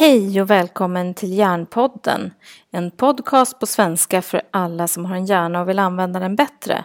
[0.00, 2.34] Hej och välkommen till Hjärnpodden.
[2.70, 6.84] En podcast på svenska för alla som har en hjärna och vill använda den bättre.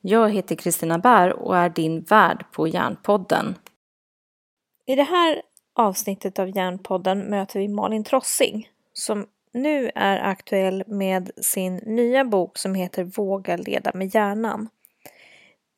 [0.00, 3.54] Jag heter Kristina Bär och är din värd på Hjärnpodden.
[4.86, 5.42] I det här
[5.74, 12.58] avsnittet av Hjärnpodden möter vi Malin Trossing som nu är aktuell med sin nya bok
[12.58, 14.68] som heter Våga leda med hjärnan.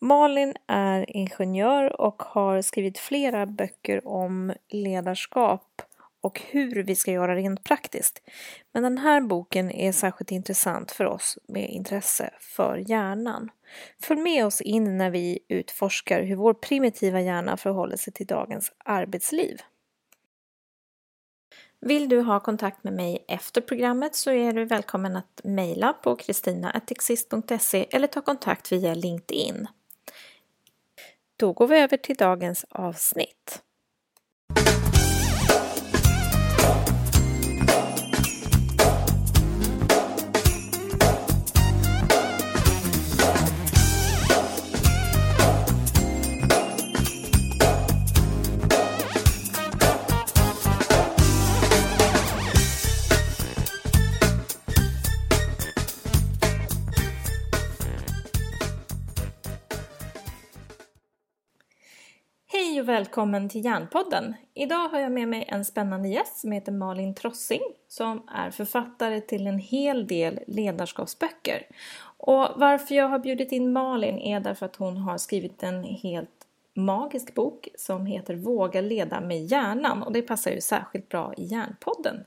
[0.01, 5.83] Malin är ingenjör och har skrivit flera böcker om ledarskap
[6.25, 8.23] och hur vi ska göra rent praktiskt.
[8.73, 13.51] Men den här boken är särskilt intressant för oss med intresse för hjärnan.
[14.03, 18.73] Följ med oss in när vi utforskar hur vår primitiva hjärna förhåller sig till dagens
[18.79, 19.59] arbetsliv.
[21.81, 26.17] Vill du ha kontakt med mig efter programmet så är du välkommen att mejla på
[26.17, 29.67] kristina.exist.se eller ta kontakt via LinkedIn.
[31.37, 33.63] Då går vi över till dagens avsnitt.
[62.85, 64.35] Och välkommen till Hjärnpodden!
[64.55, 69.21] Idag har jag med mig en spännande gäst som heter Malin Trossing som är författare
[69.21, 71.67] till en hel del ledarskapsböcker.
[72.17, 76.47] Och varför jag har bjudit in Malin är därför att hon har skrivit en helt
[76.75, 81.45] magisk bok som heter Våga leda med hjärnan och det passar ju särskilt bra i
[81.45, 82.25] Hjärnpodden.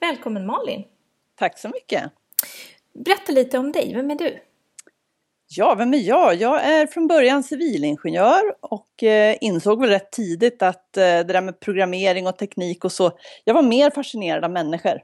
[0.00, 0.84] Välkommen Malin!
[1.34, 2.12] Tack så mycket!
[2.92, 4.38] Berätta lite om dig, vem är du?
[5.48, 6.34] Ja, vem är jag?
[6.34, 11.40] Jag är från början civilingenjör och eh, insåg väl rätt tidigt att eh, det där
[11.40, 13.12] med programmering och teknik och så,
[13.44, 15.00] jag var mer fascinerad av människor.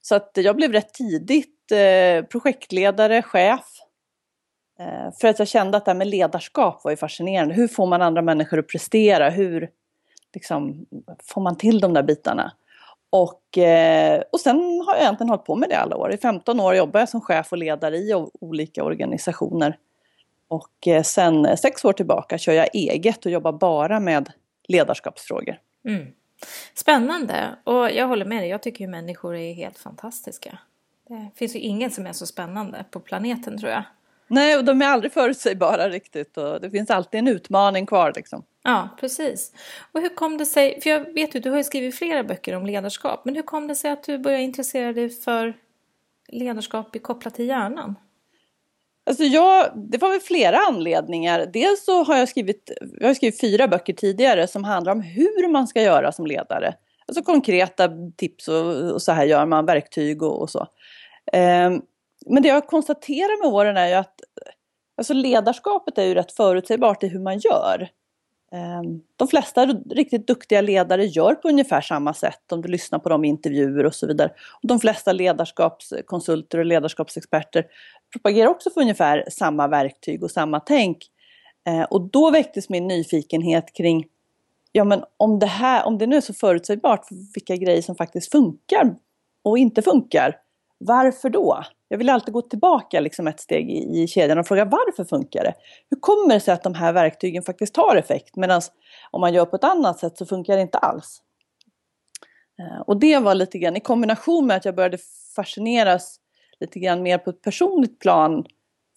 [0.00, 3.66] Så att jag blev rätt tidigt eh, projektledare, chef.
[4.80, 7.54] Eh, för att jag kände att det här med ledarskap var ju fascinerande.
[7.54, 9.30] Hur får man andra människor att prestera?
[9.30, 9.70] Hur
[10.34, 10.86] liksom,
[11.22, 12.52] får man till de där bitarna?
[13.10, 16.12] Och, eh, och sen har jag egentligen hållit på med det alla år.
[16.12, 19.78] I 15 år jobbar jag som chef och ledare i olika organisationer.
[20.48, 24.32] Och eh, sen sex år tillbaka kör jag eget och jobbar bara med
[24.68, 25.58] ledarskapsfrågor.
[25.88, 26.06] Mm.
[26.74, 27.56] Spännande!
[27.64, 30.58] Och jag håller med dig, jag tycker ju människor är helt fantastiska.
[31.08, 33.82] Det finns ju ingen som är så spännande på planeten tror jag.
[34.28, 38.42] Nej, och de är aldrig förutsägbara riktigt och det finns alltid en utmaning kvar liksom.
[38.62, 39.52] Ja, precis.
[39.92, 42.56] Och hur kom det sig, för jag vet ju, du har ju skrivit flera böcker
[42.56, 45.54] om ledarskap, men hur kom det sig att du började intressera dig för
[46.28, 47.94] ledarskap kopplat till hjärnan?
[49.08, 51.46] Alltså jag, det var väl flera anledningar.
[51.52, 55.48] Dels så har jag skrivit, jag har skrivit fyra böcker tidigare som handlar om hur
[55.48, 56.74] man ska göra som ledare.
[57.06, 60.66] Alltså konkreta tips och, och så här gör man, verktyg och, och så.
[61.32, 61.82] Um,
[62.26, 64.20] men det jag konstaterar med åren är ju att
[64.96, 67.90] alltså ledarskapet är ju rätt förutsägbart i hur man gör.
[68.52, 73.08] Ehm, de flesta riktigt duktiga ledare gör på ungefär samma sätt om du lyssnar på
[73.08, 74.28] dem i intervjuer och så vidare.
[74.62, 77.66] Och de flesta ledarskapskonsulter och ledarskapsexperter
[78.12, 80.98] propagerar också för ungefär samma verktyg och samma tänk.
[81.68, 84.06] Ehm, och då väcktes min nyfikenhet kring,
[84.72, 88.32] ja men om det, här, om det nu är så förutsägbart vilka grejer som faktiskt
[88.32, 88.94] funkar
[89.44, 90.36] och inte funkar,
[90.78, 91.64] varför då?
[91.88, 95.44] Jag vill alltid gå tillbaka liksom ett steg i, i kedjan och fråga varför funkar
[95.44, 95.54] det?
[95.90, 98.60] Hur kommer det sig att de här verktygen faktiskt har effekt medan
[99.10, 101.22] om man gör på ett annat sätt så funkar det inte alls?
[102.60, 104.98] Eh, och det var lite grann i kombination med att jag började
[105.36, 106.20] fascineras
[106.60, 108.44] lite grann mer på ett personligt plan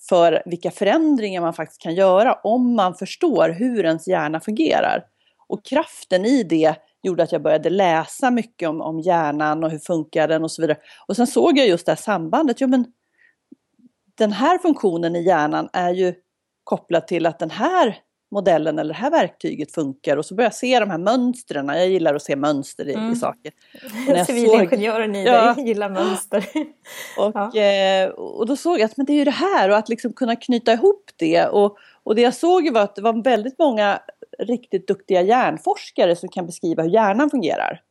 [0.09, 5.03] för vilka förändringar man faktiskt kan göra om man förstår hur ens hjärna fungerar.
[5.51, 9.79] Och kraften i det gjorde att jag började läsa mycket om, om hjärnan och hur
[9.79, 10.77] funkar den och så vidare.
[11.07, 12.61] Och sen såg jag just det här sambandet.
[12.61, 12.85] Jo, men
[14.17, 16.13] den här funktionen i hjärnan är ju
[16.63, 17.97] kopplad till att den här
[18.31, 21.67] modellen eller det här verktyget funkar och så börjar jag se de här mönstren.
[21.67, 23.11] Jag gillar att se mönster i, mm.
[23.11, 23.53] i saker.
[24.25, 25.53] Civilingenjören i ja.
[25.53, 26.45] dig gillar mönster.
[27.17, 27.61] och, ja.
[27.61, 30.13] eh, och då såg jag att men det är ju det här och att liksom
[30.13, 31.47] kunna knyta ihop det.
[31.47, 33.99] Och, och det jag såg var att det var väldigt många
[34.41, 37.81] riktigt duktiga hjärnforskare som kan beskriva hur hjärnan fungerar.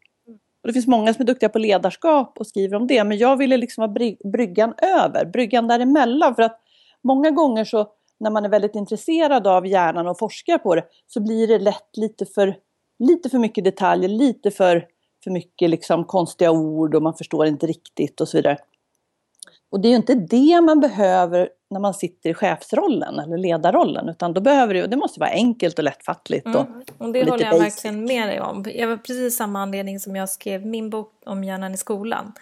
[0.62, 3.36] Och det finns många som är duktiga på ledarskap och skriver om det, men jag
[3.36, 6.34] ville liksom vara bryggan över, bryggan däremellan.
[6.34, 6.60] För att
[7.02, 7.88] många gånger så
[8.20, 11.96] när man är väldigt intresserad av hjärnan och forskar på det så blir det lätt
[11.96, 12.56] lite för,
[12.98, 14.86] lite för mycket detaljer, lite för,
[15.24, 18.58] för mycket liksom konstiga ord och man förstår inte riktigt och så vidare.
[19.70, 24.08] Och det är ju inte det man behöver när man sitter i chefsrollen eller ledarrollen.
[24.08, 26.46] Utan då behöver det, det måste vara enkelt och lättfattligt.
[26.46, 26.82] Och, mm.
[26.98, 27.76] och det och håller jag basic.
[27.76, 28.64] verkligen med dig om.
[28.74, 32.32] Jag var precis samma anledning som jag skrev min bok om hjärnan i skolan.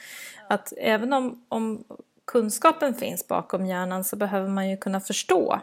[0.48, 1.84] Att även om, om
[2.24, 5.60] kunskapen finns bakom hjärnan så behöver man ju kunna förstå.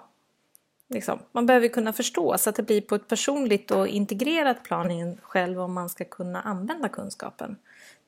[0.89, 1.19] Liksom.
[1.31, 5.61] Man behöver kunna förstå så att det blir på ett personligt och integrerat plan själv
[5.61, 7.55] om man ska kunna använda kunskapen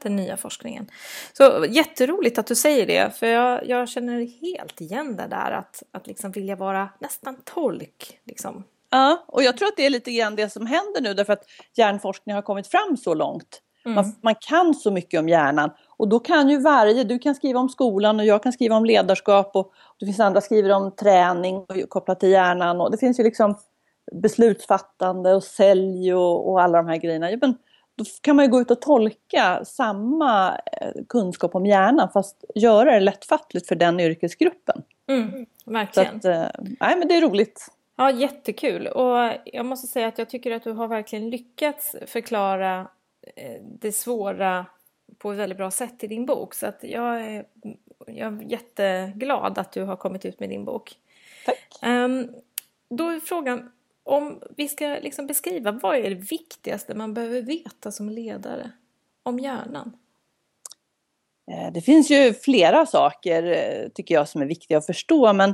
[0.03, 0.87] den nya forskningen.
[1.33, 5.83] Så jätteroligt att du säger det, för jag, jag känner helt igen det där att,
[5.91, 8.19] att liksom vilja vara nästan tolk.
[8.25, 8.63] Liksom.
[8.89, 11.43] Ja, och jag tror att det är lite grann det som händer nu därför att
[11.75, 13.61] hjärnforskning har kommit fram så långt.
[13.85, 13.95] Mm.
[13.95, 17.59] Man, man, kan så mycket om hjärnan och då kan ju varje, du kan skriva
[17.59, 20.91] om skolan och jag kan skriva om ledarskap och det finns andra som skriver om
[20.91, 23.55] träning kopplat till hjärnan och det finns ju liksom
[24.11, 27.29] beslutsfattande och sälj och, och alla de här grejerna.
[27.41, 27.57] Men
[27.97, 32.91] då kan man ju gå ut och tolka samma eh, kunskap om hjärnan fast göra
[32.91, 34.83] det lättfattligt för den yrkesgruppen.
[35.07, 36.15] Mm, verkligen.
[36.15, 36.45] Att, eh,
[36.79, 37.67] nej men det är roligt.
[37.95, 38.87] Ja, jättekul.
[38.87, 42.87] Och jag måste säga att jag tycker att du har verkligen lyckats förklara
[43.35, 44.65] eh, det svåra
[45.17, 46.53] på ett väldigt bra sätt i din bok.
[46.53, 47.45] Så att jag, är,
[48.07, 50.95] jag är jätteglad att du har kommit ut med din bok.
[51.45, 51.79] Tack.
[51.85, 52.31] Um,
[52.89, 53.71] då är frågan,
[54.07, 58.71] om vi ska liksom beskriva vad är det viktigaste man behöver veta som ledare
[59.23, 59.97] om hjärnan?
[61.51, 65.53] Eh, det finns ju flera saker eh, tycker jag som är viktiga att förstå men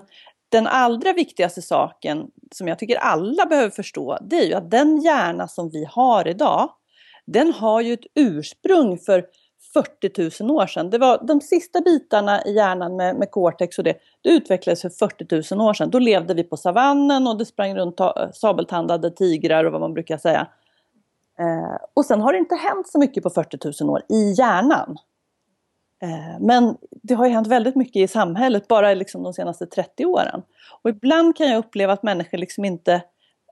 [0.50, 5.02] den allra viktigaste saken som jag tycker alla behöver förstå det är ju att den
[5.02, 6.70] hjärna som vi har idag
[7.26, 9.26] den har ju ett ursprung för
[9.74, 10.90] 40 000 år sedan.
[10.90, 14.90] Det var de sista bitarna i hjärnan med, med cortex och det, det utvecklades för
[14.90, 15.90] 40 000 år sedan.
[15.90, 18.00] Då levde vi på savannen och det sprang runt
[18.34, 20.48] sabeltandade tigrar och vad man brukar säga.
[21.40, 24.98] Eh, och sen har det inte hänt så mycket på 40 000 år i hjärnan.
[26.02, 30.06] Eh, men det har ju hänt väldigt mycket i samhället bara liksom de senaste 30
[30.06, 30.42] åren.
[30.82, 33.02] Och ibland kan jag uppleva att människor liksom inte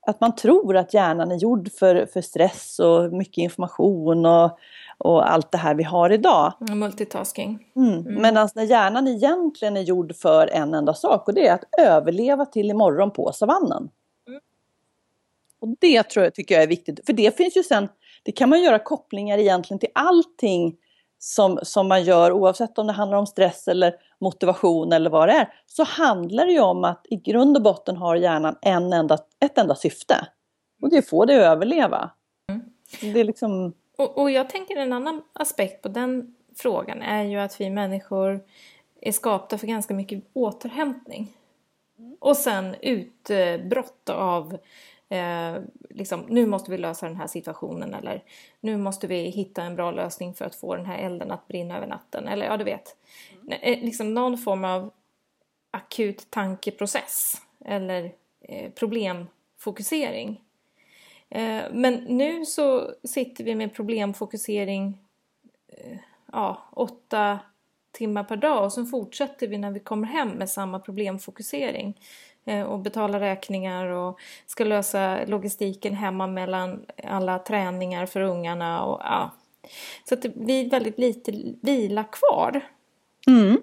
[0.01, 4.59] att man tror att hjärnan är gjord för, för stress och mycket information och,
[4.97, 6.53] och allt det här vi har idag.
[6.59, 7.67] Multitasking.
[7.75, 7.93] Mm.
[7.93, 8.21] Mm.
[8.21, 11.79] Men alltså när hjärnan egentligen är gjord för en enda sak och det är att
[11.79, 13.89] överleva till imorgon på savannen.
[14.27, 14.41] Mm.
[15.59, 17.89] Och det tror jag, tycker jag är viktigt, för det finns ju sen,
[18.23, 20.75] det kan man göra kopplingar egentligen till allting
[21.23, 25.33] som, som man gör oavsett om det handlar om stress eller motivation eller vad det
[25.33, 25.53] är.
[25.65, 29.57] Så handlar det ju om att i grund och botten har hjärnan en enda, ett
[29.57, 30.27] enda syfte.
[30.81, 32.11] Och det är att få det att överleva.
[32.49, 32.61] Mm.
[33.01, 33.73] Det är liksom...
[33.97, 38.43] och, och jag tänker en annan aspekt på den frågan är ju att vi människor
[39.01, 41.27] är skapta för ganska mycket återhämtning.
[41.99, 42.17] Mm.
[42.19, 44.57] Och sen utbrott av
[45.11, 48.23] eh, liksom, nu måste vi lösa den här situationen eller
[48.59, 51.77] nu måste vi hitta en bra lösning för att få den här elden att brinna
[51.77, 52.27] över natten.
[52.27, 52.95] Eller ja, du vet.
[53.41, 53.59] Mm.
[53.61, 54.91] Eh, liksom någon form av
[55.71, 58.11] akut tankeprocess eller
[58.41, 60.41] eh, problemfokusering.
[61.29, 64.97] Eh, men nu så sitter vi med problemfokusering
[65.67, 65.97] eh,
[66.31, 67.39] ja, åtta
[67.91, 71.97] timmar per dag och sen fortsätter vi när vi kommer hem med samma problemfokusering.
[72.45, 78.83] Eh, och betala räkningar och ska lösa logistiken hemma mellan alla träningar för ungarna.
[78.83, 79.31] Och, ja.
[80.09, 81.31] Så att det blir väldigt lite
[81.61, 82.61] vila kvar.
[83.27, 83.57] Mm.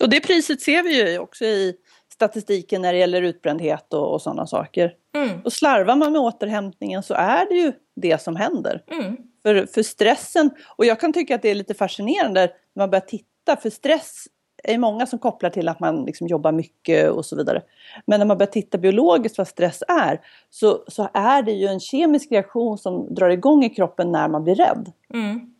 [0.00, 1.76] Och det priset ser vi ju också i
[2.12, 4.94] statistiken när det gäller utbrändhet och, och sådana saker.
[5.14, 5.40] Mm.
[5.44, 8.82] Och slarvar man med återhämtningen så är det ju det som händer.
[8.90, 9.16] Mm.
[9.42, 12.40] För, för stressen, och jag kan tycka att det är lite fascinerande
[12.74, 14.26] när man börjar titta, för stress
[14.64, 17.62] är många som kopplar till att man liksom jobbar mycket och så vidare.
[18.06, 21.80] Men när man börjar titta biologiskt vad stress är så, så är det ju en
[21.80, 24.92] kemisk reaktion som drar igång i kroppen när man blir rädd.
[25.14, 25.54] Mm.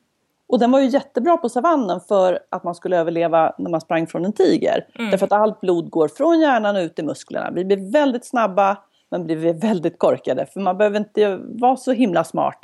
[0.48, 4.06] Och den var ju jättebra på savannen för att man skulle överleva när man sprang
[4.06, 4.86] från en tiger.
[4.98, 5.10] Mm.
[5.10, 7.50] Därför att allt blod går från hjärnan ut i musklerna.
[7.50, 8.76] Vi blir väldigt snabba
[9.10, 10.46] men blir väldigt korkade.
[10.46, 12.58] För man behöver inte vara så himla smart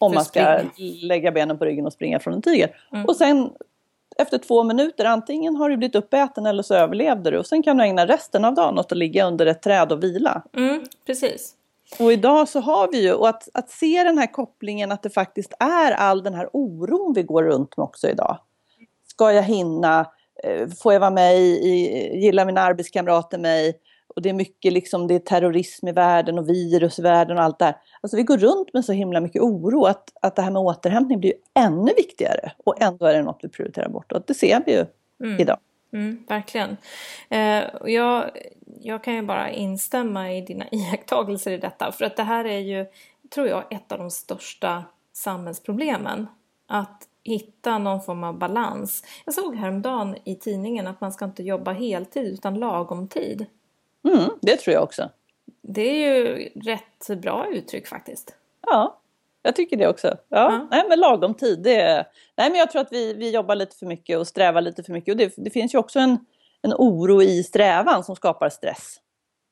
[0.00, 0.60] om man ska
[1.02, 2.76] lägga benen på ryggen och springa från en tiger.
[2.92, 3.06] Mm.
[3.06, 3.50] Och sen
[4.18, 7.38] efter två minuter, antingen har du blivit uppäten eller så överlevde du.
[7.38, 10.02] Och sen kan du ägna resten av dagen åt att ligga under ett träd och
[10.02, 10.42] vila.
[10.56, 11.54] Mm, precis.
[11.98, 15.10] Och idag så har vi ju, och att, att se den här kopplingen att det
[15.10, 18.38] faktiskt är all den här oron vi går runt med också idag.
[19.08, 20.06] Ska jag hinna?
[20.44, 23.78] Eh, får jag vara med i, gillar mina arbetskamrater mig?
[24.16, 27.44] Och det är mycket liksom, det är terrorism i världen och virus i världen och
[27.44, 27.76] allt det här.
[28.00, 31.20] Alltså vi går runt med så himla mycket oro att, att det här med återhämtning
[31.20, 32.52] blir ännu viktigare.
[32.64, 34.12] Och ändå är det något vi prioriterar bort.
[34.12, 34.84] Och det ser vi ju
[35.24, 35.40] mm.
[35.40, 35.58] idag.
[35.92, 36.76] Mm, verkligen.
[37.28, 38.30] Eh, jag,
[38.80, 41.92] jag kan ju bara instämma i dina iakttagelser i detta.
[41.92, 42.86] För att det här är ju,
[43.34, 46.26] tror jag, ett av de största samhällsproblemen.
[46.66, 49.04] Att hitta någon form av balans.
[49.24, 53.46] Jag såg häromdagen i tidningen att man ska inte jobba heltid utan lagom tid.
[54.04, 55.10] Mm, det tror jag också.
[55.62, 58.34] Det är ju rätt bra uttryck faktiskt.
[58.66, 58.98] Ja,
[59.42, 60.08] jag tycker det också.
[60.08, 60.68] Ja, ja.
[60.70, 61.58] Nej, men lagom tid.
[61.62, 62.06] Det är...
[62.36, 64.92] Nej, men jag tror att vi, vi jobbar lite för mycket och strävar lite för
[64.92, 65.12] mycket.
[65.12, 66.18] Och det, det finns ju också en,
[66.62, 69.00] en oro i strävan som skapar stress.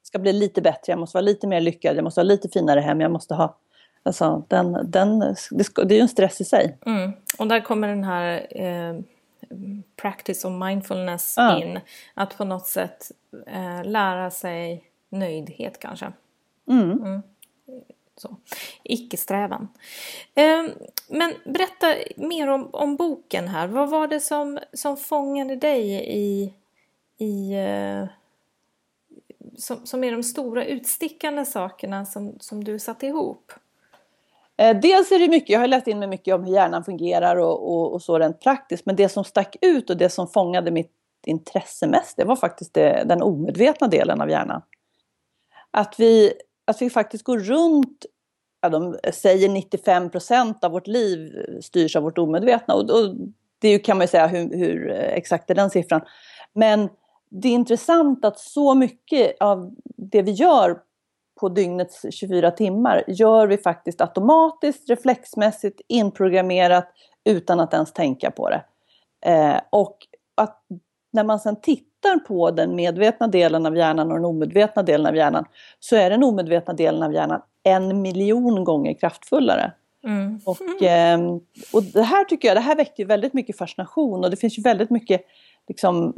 [0.03, 2.49] Det ska bli lite bättre, jag måste vara lite mer lyckad, jag måste ha lite
[2.49, 3.57] finare hem, jag måste ha...
[4.03, 6.79] Alltså, den, den, det, ska, det är ju en stress i sig.
[6.87, 7.13] Mm.
[7.39, 9.01] Och där kommer den här eh,
[9.97, 11.59] practice of mindfulness ja.
[11.59, 11.81] in.
[12.15, 13.11] Att på något sätt
[13.47, 16.13] eh, lära sig nöjdhet kanske.
[16.69, 16.91] Mm.
[16.91, 17.23] Mm.
[18.17, 18.37] Så.
[18.83, 19.69] Icke-strävan.
[20.35, 20.65] Eh,
[21.09, 23.67] men berätta mer om, om boken här.
[23.67, 26.55] Vad var det som, som fångade dig i,
[27.19, 28.05] i eh,
[29.57, 33.53] som, som är de stora utstickande sakerna som, som du satte ihop?
[34.57, 37.37] Eh, dels är det mycket, jag har läst in mig mycket om hur hjärnan fungerar
[37.37, 38.87] och, och, och, så rent praktiskt.
[38.87, 40.93] Men det som stack ut och det som fångade mitt
[41.27, 44.63] intresse mest, det var faktiskt det, den omedvetna delen av hjärnan.
[45.71, 46.33] Att vi,
[46.65, 48.07] att vi faktiskt går runt,
[48.61, 51.31] ja, de säger 95 procent av vårt liv
[51.63, 52.75] styrs av vårt omedvetna.
[52.75, 53.15] Och, och
[53.59, 56.01] det kan man ju säga hur, hur exakt är den siffran.
[56.53, 56.89] Men
[57.31, 60.81] det är intressant att så mycket av det vi gör
[61.41, 66.89] på dygnets 24 timmar gör vi faktiskt automatiskt, reflexmässigt, inprogrammerat
[67.25, 68.65] utan att ens tänka på det.
[69.27, 69.97] Eh, och
[70.35, 70.63] att
[71.11, 75.17] när man sedan tittar på den medvetna delen av hjärnan och den omedvetna delen av
[75.17, 75.45] hjärnan
[75.81, 79.73] så är den omedvetna delen av hjärnan en miljon gånger kraftfullare.
[80.05, 80.41] Mm.
[80.45, 81.21] Och, eh,
[81.73, 84.63] och det här tycker jag, det här väcker väldigt mycket fascination och det finns ju
[84.63, 85.23] väldigt mycket
[85.69, 86.15] liksom,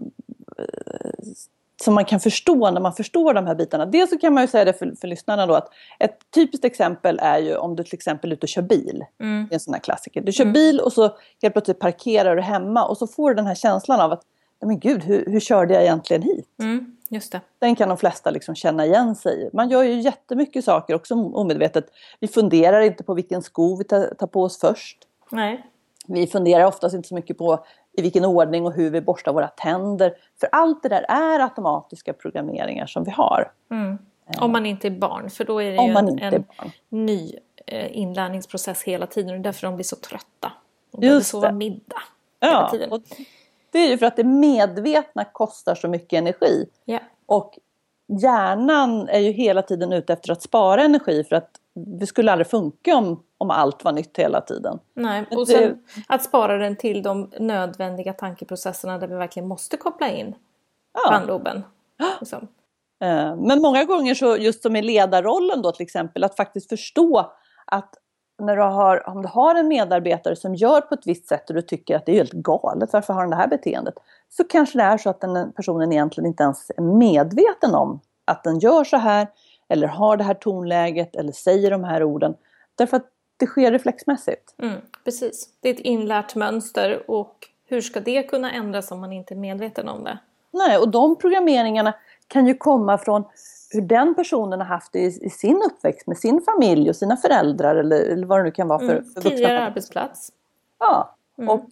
[1.84, 3.86] som man kan förstå när man förstår de här bitarna.
[3.86, 5.68] Dels så kan man ju säga det för, för lyssnarna då att
[5.98, 9.04] ett typiskt exempel är ju om du till exempel är ute och kör bil.
[9.20, 9.46] Mm.
[9.48, 10.20] Det är en sån här klassiker.
[10.20, 10.52] Du kör mm.
[10.52, 14.00] bil och så helt plötsligt parkerar du hemma och så får du den här känslan
[14.00, 14.22] av att
[14.66, 16.48] men gud, hur, hur körde jag egentligen hit?
[16.58, 17.40] Mm, just det.
[17.58, 19.50] Den kan de flesta liksom känna igen sig i.
[19.52, 21.86] Man gör ju jättemycket saker också omedvetet.
[22.20, 24.98] Vi funderar inte på vilken sko vi tar, på oss först.
[25.30, 25.66] Nej.
[26.06, 29.48] Vi funderar oftast inte så mycket på i vilken ordning och hur vi borstar våra
[29.48, 30.14] tänder.
[30.40, 33.52] För allt det där är automatiska programmeringar som vi har.
[33.70, 33.98] Mm.
[34.38, 36.44] Om man inte är barn, för då är det ju en, en
[36.88, 37.34] ny
[37.66, 40.52] eh, inlärningsprocess hela tiden och därför de blir så trötta.
[40.90, 42.02] De behöver sova middag
[42.40, 42.92] hela ja, tiden.
[42.92, 43.02] Och
[43.72, 46.66] det är ju för att det medvetna kostar så mycket energi.
[46.86, 47.02] Yeah.
[47.26, 47.58] Och
[48.20, 52.46] hjärnan är ju hela tiden ute efter att spara energi för att det skulle aldrig
[52.46, 54.78] funka om, om allt var nytt hela tiden.
[54.94, 60.10] Nej, och sen att spara den till de nödvändiga tankeprocesserna där vi verkligen måste koppla
[60.10, 60.34] in
[60.92, 61.10] ja.
[61.10, 61.64] bandloben.
[62.20, 62.48] Liksom.
[63.02, 67.32] Eh, men många gånger så, just som i ledarrollen då till exempel, att faktiskt förstå
[67.66, 67.94] att
[68.42, 71.56] när du har, om du har en medarbetare som gör på ett visst sätt och
[71.56, 73.94] du tycker att det är helt galet, varför har han det här beteendet?
[74.28, 78.44] Så kanske det är så att den personen egentligen inte ens är medveten om att
[78.44, 79.26] den gör så här
[79.68, 82.34] eller har det här tonläget eller säger de här orden.
[82.74, 83.06] Därför att
[83.36, 84.54] det sker reflexmässigt.
[84.62, 89.12] Mm, precis, det är ett inlärt mönster och hur ska det kunna ändras om man
[89.12, 90.18] inte är medveten om det?
[90.50, 91.94] Nej, och de programmeringarna
[92.26, 93.24] kan ju komma från
[93.72, 97.16] hur den personen har haft det i, i sin uppväxt med sin familj och sina
[97.16, 100.32] föräldrar eller, eller vad det nu kan vara för, mm, för Tidigare arbetsplats.
[100.78, 101.50] Ja, mm.
[101.50, 101.64] och,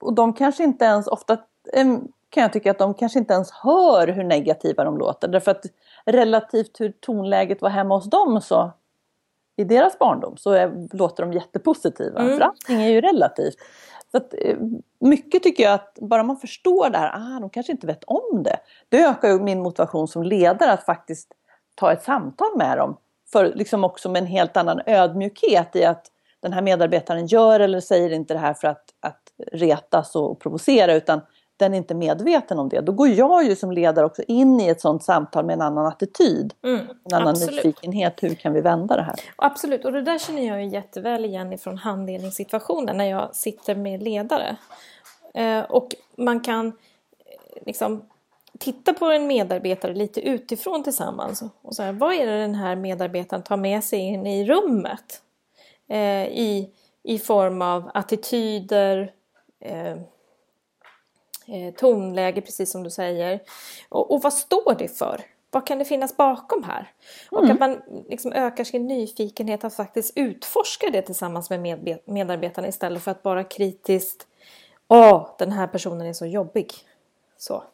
[0.00, 1.38] och de kanske inte ens, ofta
[2.30, 5.28] kan jag tycka att de kanske inte ens hör hur negativa de låter.
[5.28, 5.64] Därför att
[6.04, 8.72] relativt hur tonläget var hemma hos dem så
[9.56, 12.20] i deras barndom så är, låter de jättepositiva.
[12.20, 12.38] Mm.
[12.38, 13.56] För allting är ju relativt.
[14.10, 14.56] Så att, eh,
[15.00, 18.42] mycket tycker jag att bara man förstår det här, ah, de kanske inte vet om
[18.42, 18.56] det.
[18.88, 21.28] Det ökar ju min motivation som ledare att faktiskt
[21.74, 22.96] ta ett samtal med dem.
[23.32, 26.06] För liksom också med en helt annan ödmjukhet i att
[26.40, 29.22] den här medarbetaren gör eller säger inte det här för att, att
[29.52, 31.20] retas och provocera utan
[31.56, 32.80] den är inte medveten om det.
[32.80, 35.86] Då går jag ju som ledare också in i ett sådant samtal med en annan
[35.86, 36.54] attityd.
[36.64, 37.64] Mm, en annan absolut.
[37.64, 38.22] nyfikenhet.
[38.22, 39.14] Hur kan vi vända det här?
[39.36, 44.02] Absolut, och det där känner jag ju jätteväl igen ifrån handledningssituationer när jag sitter med
[44.02, 44.56] ledare.
[45.34, 46.72] Eh, och man kan eh,
[47.66, 48.02] liksom
[48.58, 51.42] titta på en medarbetare lite utifrån tillsammans.
[51.62, 55.22] Och så här, vad är det den här medarbetaren tar med sig in i rummet?
[55.88, 56.70] Eh, i,
[57.02, 59.12] I form av attityder,
[61.46, 63.40] eh, tonläge, precis som du säger.
[63.88, 65.20] Och, och, vad står det för?
[65.50, 66.92] Vad kan det finnas bakom här?
[67.32, 67.44] Mm.
[67.44, 73.02] Och att man liksom ökar sin nyfikenhet att faktiskt utforska det tillsammans med medarbetarna istället
[73.02, 74.26] för att bara kritiskt
[74.88, 76.72] Åh, den här personen är så jobbig.
[77.38, 77.64] Så.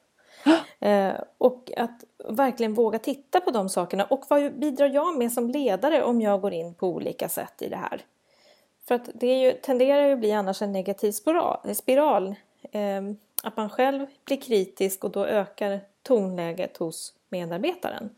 [0.80, 4.04] Eh, och att verkligen våga titta på de sakerna.
[4.04, 7.68] Och vad bidrar jag med som ledare om jag går in på olika sätt i
[7.68, 8.04] det här?
[8.88, 11.74] För att det ju, tenderar ju att bli annars en negativ spiral.
[11.74, 12.34] spiral.
[12.72, 13.02] Eh,
[13.42, 18.10] att man själv blir kritisk och då ökar tonläget hos medarbetaren.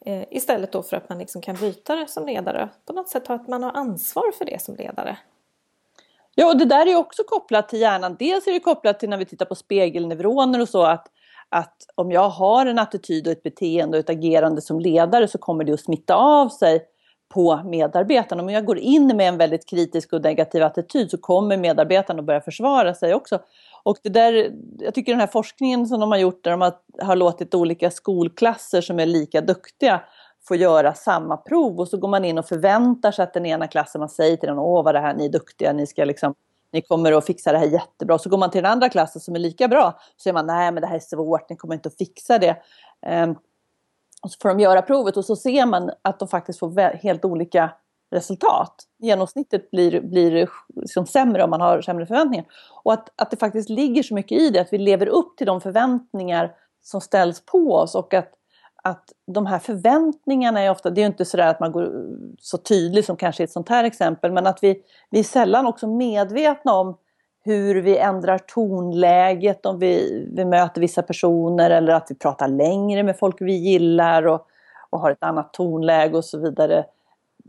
[0.00, 2.68] Eh, istället då för att man liksom kan bryta det som ledare.
[2.86, 5.18] På något sätt att man har ansvar för det som ledare.
[6.34, 8.16] Ja, och det där är också kopplat till hjärnan.
[8.18, 11.06] Dels är det kopplat till när vi tittar på spegelneuroner och så att,
[11.48, 15.38] att om jag har en attityd och ett beteende och ett agerande som ledare så
[15.38, 16.86] kommer det att smitta av sig
[17.28, 18.42] på medarbetarna.
[18.42, 22.26] Om jag går in med en väldigt kritisk och negativ attityd så kommer medarbetarna att
[22.26, 23.38] börja försvara sig också.
[23.82, 26.74] Och det där, jag tycker den här forskningen som de har gjort där de har,
[27.02, 30.00] har låtit olika skolklasser som är lika duktiga
[30.48, 33.66] få göra samma prov och så går man in och förväntar sig att den ena
[33.66, 36.34] klassen, man säger till den, åh vad det här, ni är duktiga, ni ska liksom
[36.72, 38.18] ni kommer att fixa det här jättebra.
[38.18, 40.72] Så går man till den andra klassen som är lika bra, så säger man nej
[40.72, 42.56] men det här är svårt, ni kommer inte att fixa det.
[43.06, 43.36] Um,
[44.22, 47.24] och så får de göra provet och så ser man att de faktiskt får helt
[47.24, 47.70] olika
[48.10, 48.74] resultat.
[48.98, 52.46] Genomsnittet blir, blir liksom sämre om man har sämre förväntningar.
[52.82, 55.46] Och att, att det faktiskt ligger så mycket i det, att vi lever upp till
[55.46, 56.52] de förväntningar
[56.82, 58.30] som ställs på oss och att,
[58.82, 62.06] att de här förväntningarna är ofta, det är ju inte så att man går
[62.38, 65.66] så tydligt som kanske i ett sånt här exempel, men att vi, vi är sällan
[65.66, 66.96] också medvetna om
[67.44, 73.02] hur vi ändrar tonläget om vi, vi möter vissa personer eller att vi pratar längre
[73.02, 74.46] med folk vi gillar och,
[74.90, 76.84] och har ett annat tonläge och så vidare.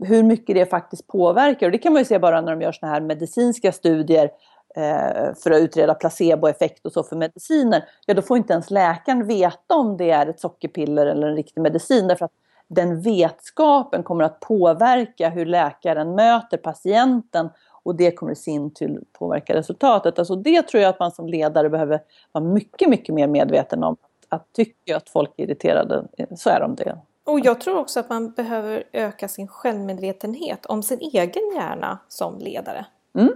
[0.04, 1.66] Hur mycket det faktiskt påverkar.
[1.66, 4.30] Och det kan man ju se bara när de gör såna här medicinska studier
[4.76, 7.84] eh, för att utreda placeboeffekt och så för mediciner.
[8.06, 11.60] Ja, då får inte ens läkaren veta om det är ett sockerpiller eller en riktig
[11.60, 12.32] medicin därför att
[12.68, 17.50] den vetskapen kommer att påverka hur läkaren möter patienten
[17.82, 20.18] och det kommer i sin tur påverka resultatet.
[20.18, 22.00] Alltså det tror jag att man som ledare behöver
[22.32, 23.96] vara mycket, mycket mer medveten om.
[24.28, 26.04] Att tycker att folk är irriterade,
[26.36, 26.98] så är de det.
[27.32, 32.38] Och jag tror också att man behöver öka sin självmedvetenhet om sin egen hjärna som
[32.38, 32.86] ledare.
[33.14, 33.32] Mm.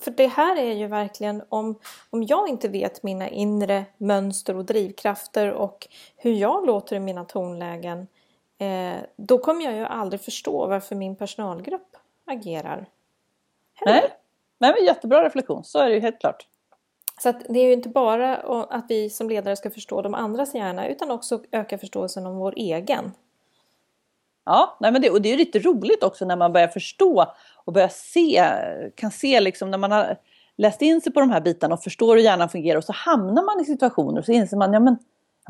[0.00, 1.78] För det här är ju verkligen om,
[2.10, 7.24] om jag inte vet mina inre mönster och drivkrafter och hur jag låter i mina
[7.24, 8.06] tonlägen
[8.58, 12.86] eh, då kommer jag ju aldrig förstå varför min personalgrupp agerar
[13.84, 14.10] Nej,
[14.58, 16.46] Nej men jättebra reflektion, så är det ju helt klart.
[17.22, 18.36] Så det är ju inte bara
[18.70, 22.54] att vi som ledare ska förstå de andras hjärna utan också öka förståelsen om vår
[22.56, 23.12] egen.
[24.44, 27.26] Ja, nej men det, och det är lite roligt också när man börjar förstå
[27.64, 28.44] och börjar se,
[28.94, 30.16] kan se liksom när man har
[30.56, 33.42] läst in sig på de här bitarna och förstår hur hjärnan fungerar och så hamnar
[33.42, 34.96] man i situationer och så inser man, ja men,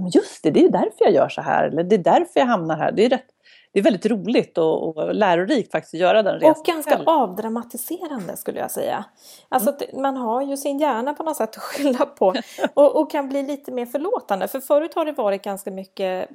[0.00, 2.46] men just det, det är därför jag gör så här eller det är därför jag
[2.46, 2.92] hamnar här.
[2.92, 3.26] Det är rätt,
[3.72, 6.50] det är väldigt roligt och, och lärorikt faktiskt att göra den resan.
[6.50, 7.08] Och ganska själv.
[7.08, 9.04] avdramatiserande skulle jag säga.
[9.48, 10.02] Alltså mm.
[10.02, 12.34] man har ju sin hjärna på något sätt att skylla på
[12.74, 14.48] och, och, kan bli lite mer förlåtande.
[14.48, 16.28] För förut har det varit ganska mycket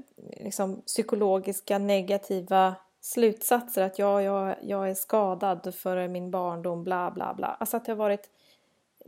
[0.44, 7.34] liksom, psykologiska negativa slutsatser att ja, jag, jag är skadad för min barndom, bla bla
[7.34, 7.58] bla.
[7.60, 8.30] Alltså att det har varit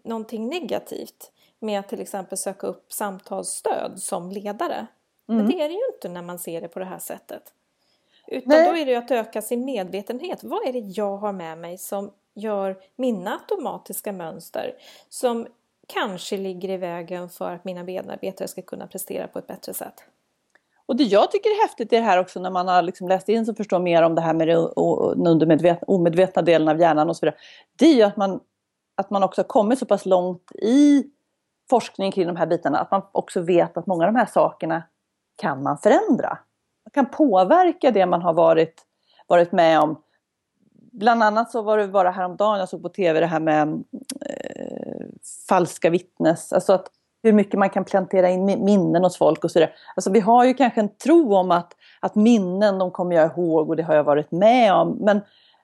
[0.04, 4.88] någonting negativt med att till exempel söka upp samtalsstöd som ledare.
[5.30, 5.41] Mm.
[5.41, 7.54] Men det är det ju inte när man ser det på det här sättet.
[8.28, 8.65] Utan Nej.
[8.65, 10.43] då är det att öka sin medvetenhet.
[10.43, 14.76] Vad är det jag har med mig som gör mina automatiska mönster
[15.10, 15.48] som
[15.88, 20.04] kanske ligger i vägen för att mina medarbetare ska kunna prestera på ett bättre sätt?
[20.86, 23.30] Och det jag tycker är häftigt i det här också när man har liksom läst
[23.30, 27.26] in och förstår mer om det här med den omedvetna delen av hjärnan och så
[27.26, 27.39] vidare.
[27.76, 28.39] Det är ju att man,
[28.96, 31.06] att man också har kommit så pass långt i
[31.70, 34.84] forskning kring de här bitarna att man också vet att många av de här sakerna
[35.42, 36.38] kan man förändra
[36.86, 38.82] Man kan påverka det man har varit,
[39.28, 40.02] varit med om.
[40.92, 43.84] Bland annat så var det bara häromdagen jag såg på tv det här med
[44.26, 45.06] eh,
[45.50, 46.92] falska vittnes, alltså att
[47.24, 49.76] hur mycket man kan plantera in minnen hos folk och sådär.
[49.96, 53.70] Alltså vi har ju kanske en tro om att, att minnen de kommer jag ihåg
[53.70, 54.98] och det har jag varit med om.
[55.02, 55.22] Men,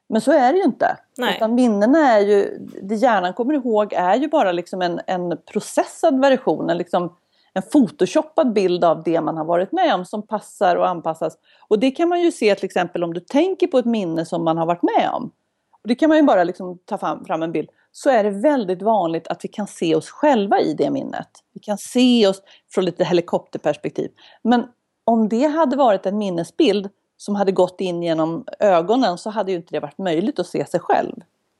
[0.09, 0.97] men så är det ju inte.
[1.17, 1.35] Nej.
[1.35, 6.21] Utan minnena är ju, det hjärnan kommer ihåg är ju bara liksom en, en processad
[6.21, 7.15] version, en liksom
[7.53, 11.37] en photoshoppad bild av det man har varit med om som passar och anpassas.
[11.67, 14.43] Och det kan man ju se till exempel om du tänker på ett minne som
[14.43, 15.31] man har varit med om.
[15.81, 17.69] Och det kan man ju bara liksom ta fram, fram en bild.
[17.91, 21.29] Så är det väldigt vanligt att vi kan se oss själva i det minnet.
[21.53, 22.41] Vi kan se oss
[22.73, 24.11] från lite helikopterperspektiv.
[24.41, 24.65] Men
[25.05, 26.89] om det hade varit en minnesbild
[27.23, 30.65] som hade gått in genom ögonen så hade ju inte det varit möjligt att se
[30.65, 31.15] sig själv.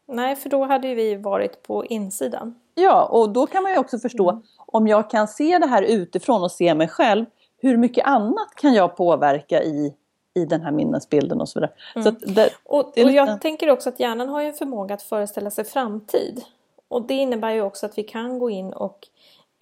[0.07, 2.55] Nej, för då hade vi varit på insidan.
[2.75, 4.43] Ja, och då kan man ju också förstå mm.
[4.57, 7.25] om jag kan se det här utifrån och se mig själv,
[7.57, 9.93] hur mycket annat kan jag påverka i,
[10.33, 11.71] i den här minnesbilden och så vidare.
[11.95, 12.03] Mm.
[12.03, 15.51] Så det, och, och jag tänker också att hjärnan har ju en förmåga att föreställa
[15.51, 16.43] sig framtid.
[16.87, 19.07] Och det innebär ju också att vi kan gå in och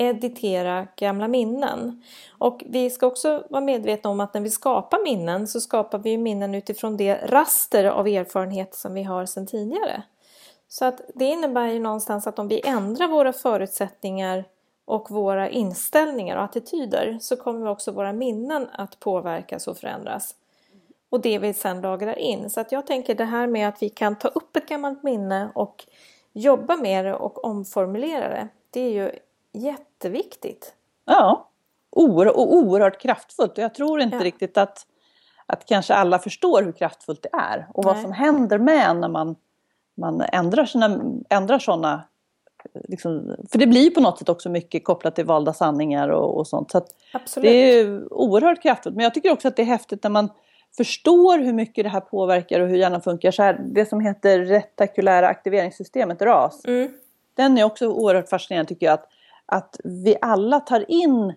[0.01, 2.03] editera gamla minnen.
[2.37, 6.17] Och vi ska också vara medvetna om att när vi skapar minnen så skapar vi
[6.17, 10.03] minnen utifrån det raster av erfarenhet som vi har sedan tidigare.
[10.67, 14.45] Så att det innebär ju någonstans att om vi ändrar våra förutsättningar
[14.85, 20.35] och våra inställningar och attityder så kommer också våra minnen att påverkas och förändras.
[21.09, 22.49] Och det vi sedan lagrar in.
[22.49, 25.51] Så att jag tänker det här med att vi kan ta upp ett gammalt minne
[25.55, 25.85] och
[26.33, 28.47] jobba med det och omformulera det.
[28.69, 29.11] Det är ju
[30.01, 30.73] jätteviktigt.
[31.05, 31.47] Ja,
[31.91, 33.57] Oer och oerhört kraftfullt.
[33.57, 34.23] Och jag tror inte ja.
[34.23, 34.85] riktigt att,
[35.45, 37.67] att kanske alla förstår hur kraftfullt det är.
[37.73, 37.93] Och Nej.
[37.93, 39.35] vad som händer med när man,
[39.97, 42.03] man ändrar, sina, ändrar sådana
[42.87, 46.47] Liksom, för det blir på något sätt också mycket kopplat till valda sanningar och, och
[46.47, 46.71] sånt.
[47.25, 48.95] Så det är oerhört kraftfullt.
[48.95, 50.29] Men jag tycker också att det är häftigt när man
[50.77, 53.31] förstår hur mycket det här påverkar och hur hjärnan funkar.
[53.31, 56.65] Så här, det som heter retakulära aktiveringssystemet, RAS.
[56.65, 56.91] Mm.
[57.33, 58.93] Den är också oerhört fascinerande tycker jag.
[58.93, 59.07] Att,
[59.51, 61.33] att vi alla tar in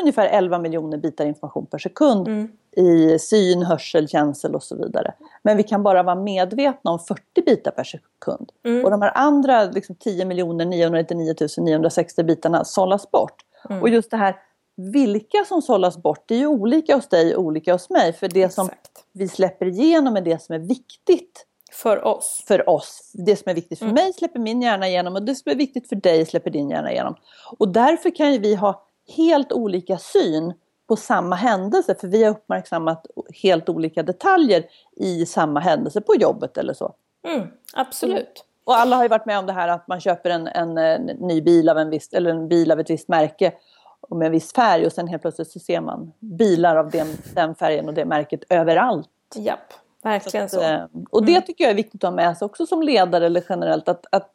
[0.00, 2.48] ungefär 11 miljoner bitar information per sekund mm.
[2.76, 5.14] i syn, hörsel, känsel och så vidare.
[5.42, 8.52] Men vi kan bara vara medvetna om 40 bitar per sekund.
[8.64, 8.84] Mm.
[8.84, 13.44] Och de här andra liksom, 10 999 960 bitarna sållas bort.
[13.70, 13.82] Mm.
[13.82, 14.36] Och just det här
[14.76, 18.12] vilka som sållas bort, det är ju olika hos dig och olika hos mig.
[18.12, 18.54] För det Exakt.
[18.54, 18.68] som
[19.12, 21.46] vi släpper igenom är det som är viktigt.
[21.74, 22.44] För oss.
[22.46, 23.10] För oss.
[23.14, 23.94] Det som är viktigt för mm.
[23.94, 26.92] mig släpper min hjärna igenom och det som är viktigt för dig släpper din hjärna
[26.92, 27.14] igenom.
[27.58, 30.52] Och därför kan ju vi ha helt olika syn
[30.86, 33.06] på samma händelse för vi har uppmärksammat
[33.42, 34.64] helt olika detaljer
[34.96, 36.94] i samma händelse på jobbet eller så.
[37.28, 38.44] Mm, absolut.
[38.64, 41.06] Och alla har ju varit med om det här att man köper en, en, en
[41.06, 43.52] ny bil av en viss, eller en bil av ett visst märke
[44.00, 47.06] och med en viss färg och sen helt plötsligt så ser man bilar av den,
[47.34, 49.08] den färgen och det märket överallt.
[49.34, 49.72] Japp,
[50.04, 50.56] verkligen så.
[50.56, 50.62] så.
[50.62, 51.42] Eh, och det mm.
[51.42, 54.30] tycker jag är viktigt att ha med sig också som ledare eller generellt att, att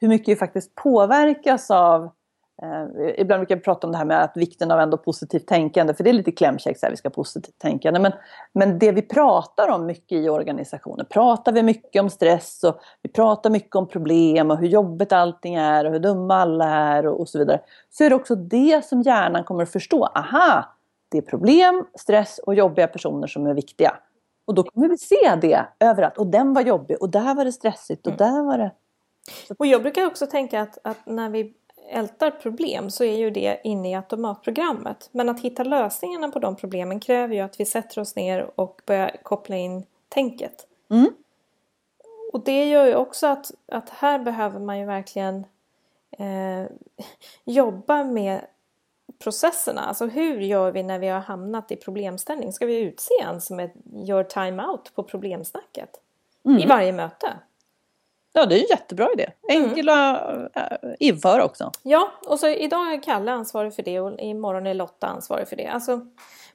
[0.00, 2.10] hur mycket vi faktiskt påverkas av
[2.62, 5.94] Eh, ibland brukar vi prata om det här med att vikten av ändå positivt tänkande,
[5.94, 8.00] för det är lite klämkäckt så här, vi ska ha positivt tänkande.
[8.00, 8.12] Men,
[8.52, 13.10] men det vi pratar om mycket i organisationer, pratar vi mycket om stress och vi
[13.10, 17.20] pratar mycket om problem och hur jobbigt allting är och hur dumma alla är och,
[17.20, 17.60] och så vidare.
[17.90, 20.04] Så är det också det som hjärnan kommer att förstå.
[20.04, 20.64] Aha,
[21.08, 23.96] det är problem, stress och jobbiga personer som är viktiga.
[24.44, 26.18] Och då kommer vi se det överallt.
[26.18, 28.32] Och den var jobbig och där var det stressigt och mm.
[28.32, 28.70] där var det...
[29.58, 31.54] Och jag brukar också tänka att, att när vi
[31.90, 35.08] ältar problem så är ju det inne i automatprogrammet.
[35.12, 38.82] Men att hitta lösningarna på de problemen kräver ju att vi sätter oss ner och
[38.86, 40.66] börjar koppla in tänket.
[40.90, 41.12] Mm.
[42.32, 45.46] Och det gör ju också att, att här behöver man ju verkligen
[46.18, 46.70] eh,
[47.44, 48.40] jobba med
[49.24, 49.80] processerna.
[49.80, 52.52] Alltså hur gör vi när vi har hamnat i problemställning?
[52.52, 55.90] Ska vi utse en som är, gör time-out på problemsnacket
[56.44, 56.58] mm.
[56.58, 57.32] i varje möte?
[58.32, 59.30] Ja, det är en jättebra idé.
[59.48, 61.70] Enkel att äh, införa också.
[61.82, 65.56] Ja, och så idag är Kalle ansvarig för det och imorgon är Lotta ansvarig för
[65.56, 65.66] det.
[65.66, 66.06] Alltså,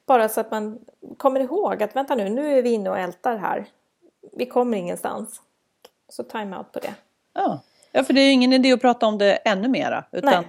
[0.06, 0.78] bara så att man
[1.16, 3.66] kommer ihåg att vänta nu, nu är vi inne och ältar här.
[4.32, 5.40] Vi kommer ingenstans.
[6.08, 6.94] Så time-out på det.
[7.32, 7.60] Ja.
[7.92, 10.04] ja, för det är ingen idé att prata om det ännu mera.
[10.12, 10.48] Utan Nej.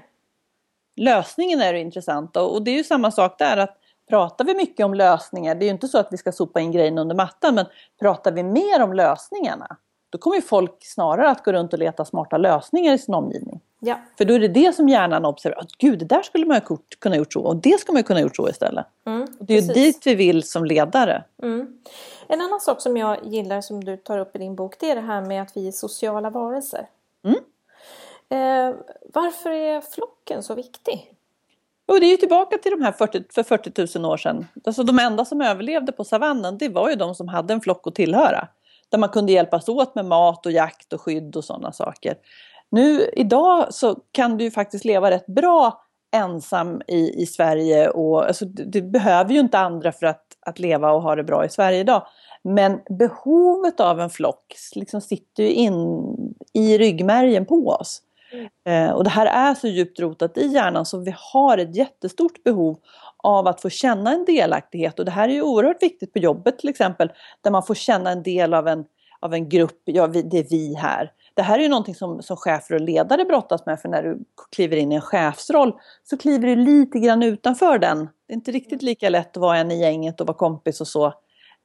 [1.03, 3.57] Lösningen är det intressanta och det är ju samma sak där.
[3.57, 3.77] att
[4.09, 6.71] Pratar vi mycket om lösningar, det är ju inte så att vi ska sopa in
[6.71, 7.65] grejerna under mattan, men
[7.99, 9.77] pratar vi mer om lösningarna
[10.11, 13.59] då kommer folk snarare att gå runt och leta smarta lösningar i sin omgivning.
[13.79, 13.99] Ja.
[14.17, 15.65] För då är det det som hjärnan observerar.
[15.77, 18.35] Gud, det där skulle man ha kunna gjort så och det ska man kunna gjort
[18.35, 18.85] så istället.
[19.05, 21.23] Mm, det är ju dit vi vill som ledare.
[21.43, 21.79] Mm.
[22.27, 24.95] En annan sak som jag gillar som du tar upp i din bok det är
[24.95, 26.87] det här med att vi är sociala varelser.
[27.23, 27.39] Mm.
[28.31, 28.75] Eh,
[29.13, 31.13] varför är flocken så viktig?
[31.87, 34.47] Jo, det är ju tillbaka till de här 40, för 40 000 år sedan.
[34.65, 37.87] Alltså de enda som överlevde på savannen det var ju de som hade en flock
[37.87, 38.47] att tillhöra.
[38.89, 42.15] Där man kunde hjälpas åt med mat och jakt och skydd och sådana saker.
[42.69, 48.27] Nu idag så kan du ju faktiskt leva rätt bra ensam i, i Sverige och
[48.27, 51.45] alltså, du, du behöver ju inte andra för att, att leva och ha det bra
[51.45, 52.07] i Sverige idag.
[52.43, 56.03] Men behovet av en flock liksom sitter ju in
[56.53, 58.01] i ryggmärgen på oss.
[58.65, 62.43] Eh, och det här är så djupt rotat i hjärnan så vi har ett jättestort
[62.43, 62.77] behov
[63.17, 66.59] av att få känna en delaktighet och det här är ju oerhört viktigt på jobbet
[66.59, 68.85] till exempel där man får känna en del av en,
[69.19, 71.11] av en grupp, ja det är vi här.
[71.33, 74.19] Det här är ju någonting som, som chefer och ledare brottas med för när du
[74.51, 78.09] kliver in i en chefsroll så kliver du lite grann utanför den.
[78.27, 80.87] Det är inte riktigt lika lätt att vara en i gänget och vara kompis och
[80.87, 81.05] så.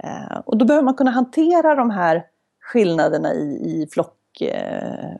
[0.03, 2.25] Eh, och då behöver man kunna hantera de här
[2.61, 5.15] skillnaderna i, i flock, eh,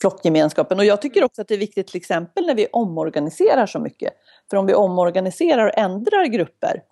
[0.00, 0.78] flockgemenskapen.
[0.78, 4.12] Och jag tycker också att det är viktigt till exempel när vi omorganiserar så mycket.
[4.50, 6.82] För om vi omorganiserar och ändrar grupper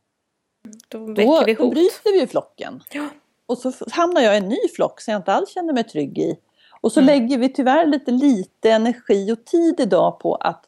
[0.89, 2.83] då, då, vi då bryter vi ju flocken.
[2.91, 3.09] Ja.
[3.47, 6.19] Och så hamnar jag i en ny flock som jag inte alls känner mig trygg
[6.19, 6.37] i.
[6.81, 7.07] Och så mm.
[7.07, 10.65] lägger vi tyvärr lite lite energi och tid idag på att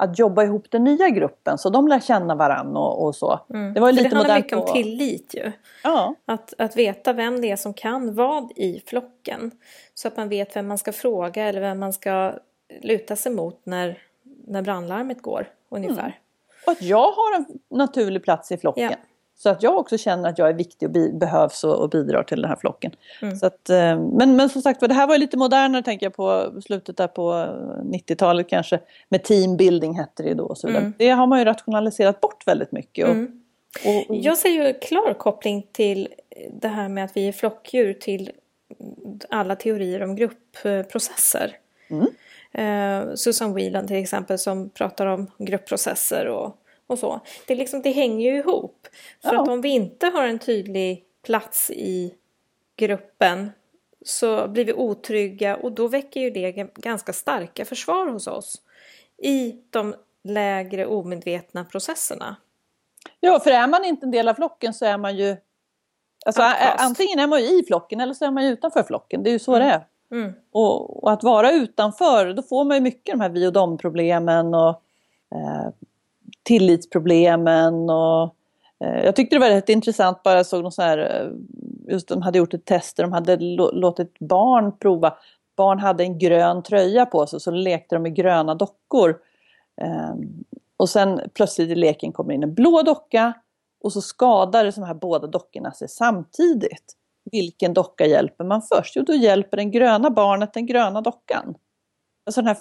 [0.00, 3.40] att jobba ihop den nya gruppen så de lär känna varann och, och så.
[3.50, 3.74] Mm.
[3.74, 5.52] Det, var lite det handlar mycket om tillit ju.
[5.84, 6.14] Ja.
[6.24, 9.50] Att, att veta vem det är som kan vad i flocken.
[9.94, 12.32] Så att man vet vem man ska fråga eller vem man ska
[12.82, 13.98] luta sig mot när
[14.46, 16.00] när brandlarmet går ungefär.
[16.00, 16.12] Mm.
[16.66, 18.90] Och att jag har en naturlig plats i flocken.
[18.90, 18.96] Ja.
[19.42, 22.22] Så att jag också känner att jag är viktig och bi behövs och, och, bidrar
[22.22, 22.92] till den här flocken.
[23.22, 23.36] Mm.
[23.36, 26.52] Så att, eh, men, men som sagt det här var lite modernare tänker jag på
[26.64, 27.32] slutet där på
[27.84, 28.80] 90-talet kanske.
[29.08, 30.82] Med teambuilding hette det då och så vidare.
[30.82, 30.94] Mm.
[30.98, 33.04] Det har man ju rationaliserat bort väldigt mycket.
[33.04, 33.42] Och, mm.
[33.84, 36.08] och, och, jag ser ju klar koppling till
[36.52, 38.30] det här med att vi är flockdjur till
[39.28, 41.56] alla teorier om gruppprocesser.
[41.90, 42.06] Mm.
[42.52, 46.56] Eh, Susan Whelan till exempel som pratar om gruppprocesser och,
[46.90, 47.20] och så.
[47.46, 48.88] Det, liksom, det hänger ju ihop.
[49.22, 49.42] För ja.
[49.42, 52.14] att om vi inte har en tydlig plats i
[52.76, 53.50] gruppen
[54.04, 58.62] så blir vi otrygga och då väcker ju det ganska starka försvar hos oss
[59.22, 62.36] i de lägre omedvetna processerna.
[63.20, 65.36] Ja, för är man inte en del av flocken så är man ju
[66.26, 66.42] Alltså,
[66.78, 69.22] antingen är man ju i flocken eller så är man utanför flocken.
[69.22, 69.68] Det är ju så mm.
[69.68, 69.86] det är.
[70.20, 70.32] Mm.
[70.52, 73.78] Och, och, att vara utanför, då får man ju mycket de här vi och dom
[73.78, 74.82] problemen och
[75.34, 75.68] eh,
[76.42, 77.90] tillitsproblemen.
[77.90, 78.34] Och,
[78.84, 81.30] eh, jag tyckte det var rätt intressant, bara jag såg någon så här, eh,
[81.92, 83.36] just de hade gjort ett test där de hade
[83.72, 85.14] låtit barn prova.
[85.56, 89.16] Barn hade en grön tröja på sig så lekte de med gröna dockor.
[89.82, 90.14] Eh,
[90.76, 93.32] och sen plötsligt i leken kommer in en blå docka
[93.84, 96.96] och så skadar de här båda dockorna sig samtidigt.
[97.32, 98.96] Vilken docka hjälper man först?
[98.96, 101.54] Jo, då hjälper den gröna barnet den gröna dockan.
[102.26, 102.54] Alltså den här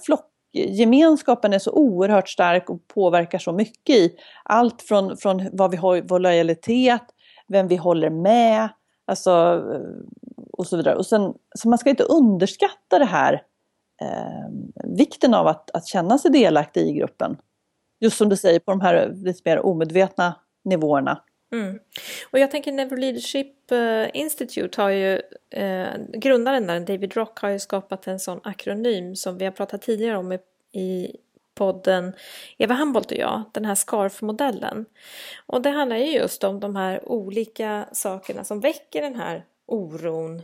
[0.52, 5.78] Gemenskapen är så oerhört stark och påverkar så mycket i allt från, från vad vi
[5.78, 7.02] har, vår lojalitet,
[7.48, 8.70] vem vi håller med,
[9.06, 9.64] alltså
[10.60, 10.96] och så vidare.
[10.96, 13.34] Och sen, så man ska inte underskatta det här
[14.02, 14.50] eh,
[14.84, 17.38] vikten av att, att känna sig delaktig i gruppen.
[18.00, 21.22] Just som du säger på de här lite mer omedvetna nivåerna.
[21.52, 21.80] Mm.
[22.32, 27.50] Och jag tänker Never Leadership eh, Institute har ju, eh, grundaren där, David Rock, har
[27.50, 30.40] ju skapat en sån akronym som vi har pratat tidigare om i,
[30.80, 31.16] i
[31.54, 32.14] podden
[32.58, 34.86] Eva Hambolt och jag, den här SCARF-modellen.
[35.46, 40.42] Och det handlar ju just om de här olika sakerna som väcker den här oron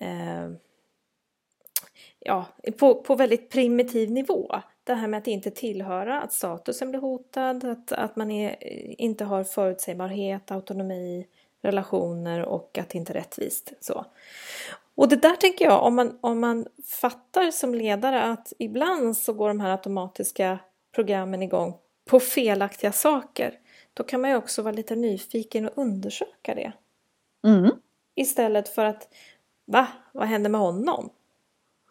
[0.00, 0.50] eh,
[2.18, 2.46] ja,
[2.78, 7.64] på, på väldigt primitiv nivå det här med att inte tillhöra, att statusen blir hotad,
[7.64, 8.56] att, att man är,
[9.00, 11.26] inte har förutsägbarhet, autonomi,
[11.62, 13.72] relationer och att det inte är rättvist.
[13.80, 14.04] Så.
[14.94, 19.32] Och det där tänker jag, om man, om man fattar som ledare att ibland så
[19.32, 20.58] går de här automatiska
[20.94, 23.58] programmen igång på felaktiga saker,
[23.94, 26.72] då kan man ju också vara lite nyfiken och undersöka det.
[27.44, 27.70] Mm.
[28.14, 29.08] Istället för att,
[29.64, 31.10] va, vad händer med honom?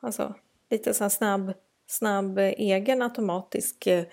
[0.02, 0.34] Alltså,
[0.70, 1.54] lite så snabb
[1.92, 4.04] snabb eh, egen automatisk eh,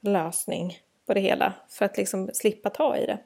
[0.00, 3.18] lösning på det hela för att liksom slippa ta i det.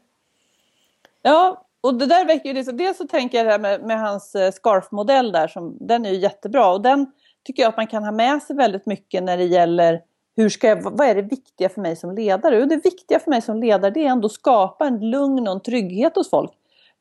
[1.23, 4.01] Ja, och det där väcker ju liksom, dels så tänker jag det här med, med
[4.01, 7.12] hans eh, scarfmodell där, som, den är ju jättebra och den
[7.44, 10.03] tycker jag att man kan ha med sig väldigt mycket när det gäller
[10.37, 12.62] hur ska jag, vad är det viktiga för mig som ledare?
[12.62, 15.55] Och det viktiga för mig som ledare det är ändå att skapa en lugn och
[15.55, 16.51] en trygghet hos folk.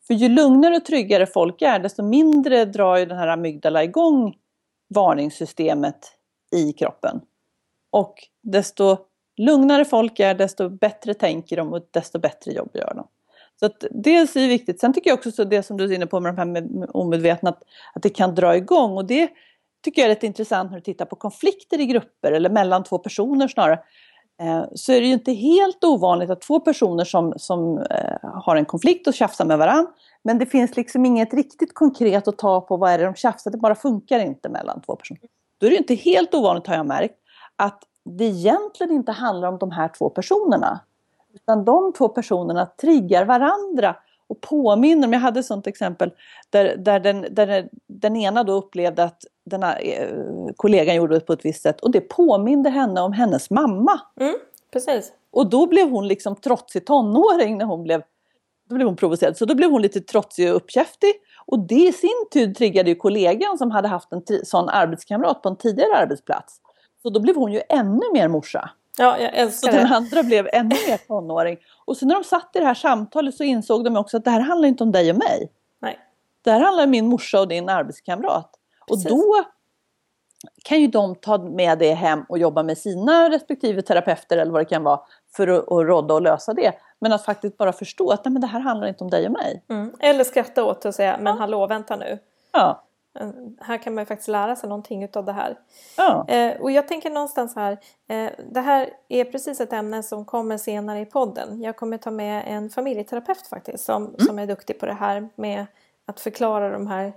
[0.07, 4.35] För ju lugnare och tryggare folk är desto mindre drar ju den här amygdala igång
[4.87, 6.18] varningssystemet
[6.55, 7.21] i kroppen.
[7.91, 8.97] Och desto
[9.37, 13.07] lugnare folk är, desto bättre tänker de och desto bättre jobb gör de.
[13.59, 14.79] Så att dels är det viktigt.
[14.79, 16.89] Sen tycker jag också så det som du är inne på med de här med
[16.93, 18.97] omedvetna, att, att det kan dra igång.
[18.97, 19.29] Och det
[19.83, 22.97] tycker jag är rätt intressant när du tittar på konflikter i grupper eller mellan två
[22.97, 23.79] personer snarare.
[24.41, 28.55] Eh, så är det ju inte helt ovanligt att två personer som, som eh, har
[28.55, 29.91] en konflikt och tjafsar med varandra.
[30.23, 33.51] Men det finns liksom inget riktigt konkret att ta på vad är det de tjafsar,
[33.51, 35.21] det bara funkar inte mellan två personer.
[35.59, 37.15] Då är det inte helt ovanligt har jag märkt
[37.55, 40.79] att det egentligen inte handlar om de här två personerna.
[41.33, 43.95] Utan de två personerna triggar varandra
[44.27, 45.11] och påminner.
[45.11, 46.11] Jag hade ett sånt exempel
[46.49, 51.19] där, där, den, där den ena då upplevde att den här, eh, kollegan gjorde det
[51.19, 54.01] på ett visst sätt och det påminde henne om hennes mamma.
[54.19, 54.35] Mm,
[54.73, 55.11] precis.
[55.31, 58.01] Och då blev hon liksom trotsig tonåring när hon blev
[58.69, 59.37] då blev hon provocerad.
[59.37, 61.09] Så då blev hon lite trotsig och uppkäftig.
[61.51, 65.49] Och det i sin tur triggade ju kollegan som hade haft en sån arbetskamrat på
[65.49, 66.61] en tidigare arbetsplats.
[67.01, 68.69] Så då blev hon ju ännu mer morsa.
[68.97, 69.83] Ja, jag älskar så det.
[69.83, 71.57] den andra blev ännu mer tonåring.
[71.85, 74.31] Och så när de satt i det här samtalet så insåg de också att det
[74.31, 75.51] här handlar inte om dig och mig.
[75.81, 75.99] Nej.
[76.43, 78.51] Det här handlar om min morsa och din arbetskamrat.
[78.87, 79.05] Precis.
[79.05, 79.43] Och då
[80.63, 84.61] kan ju de ta med det hem och jobba med sina respektive terapeuter eller vad
[84.61, 84.99] det kan vara
[85.35, 86.73] för att, att råda och lösa det.
[86.99, 89.31] Men att faktiskt bara förstå att nej, men det här handlar inte om dig och
[89.31, 89.63] mig.
[89.69, 89.93] Mm.
[89.99, 91.39] Eller skratta åt och säga, men ja.
[91.39, 92.19] hallå vänta nu.
[92.51, 92.83] Ja.
[93.19, 95.57] Eh, här kan man ju faktiskt lära sig någonting utav det här.
[95.97, 96.25] Ja.
[96.27, 100.57] Eh, och jag tänker någonstans här, eh, det här är precis ett ämne som kommer
[100.57, 101.61] senare i podden.
[101.61, 104.19] Jag kommer ta med en familjeterapeut faktiskt som, mm.
[104.19, 105.65] som är duktig på det här med
[106.05, 107.13] att förklara de här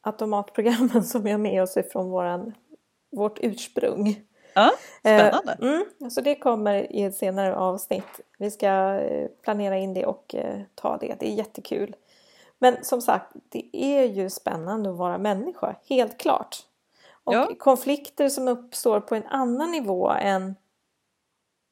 [0.00, 2.54] automatprogrammen som vi har med oss ifrån våran,
[3.12, 4.20] vårt ursprung.
[4.54, 5.56] Ja, spännande.
[5.60, 8.20] Eh, mm, så det kommer i ett senare avsnitt.
[8.38, 8.66] Vi ska
[8.98, 11.16] eh, planera in det och eh, ta det.
[11.20, 11.96] Det är jättekul.
[12.58, 16.56] Men som sagt, det är ju spännande att vara människa, helt klart.
[17.24, 17.50] Och Ja.
[17.58, 20.54] konflikter som uppstår på en annan nivå än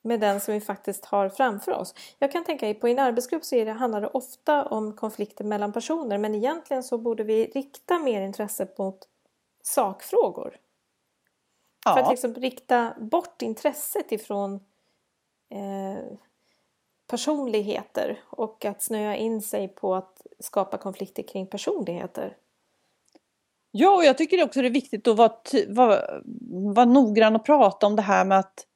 [0.03, 1.95] med den som vi faktiskt har framför oss.
[2.19, 6.19] Jag kan tänka på en arbetsgrupp så det, handlar det ofta om konflikter mellan personer
[6.19, 8.99] men egentligen så borde vi rikta mer intresse mot
[9.63, 10.57] sakfrågor.
[11.85, 12.11] För att Ja.
[12.11, 14.55] liksom rikta bort intresset ifrån
[15.51, 16.05] eh,
[17.07, 22.37] personligheter och att snöa in sig på att skapa konflikter kring personligheter.
[23.71, 25.33] Ja, och jag tycker också det är viktigt att vara,
[25.69, 26.01] vara,
[26.75, 28.67] vara noggrann och prata om det här med att,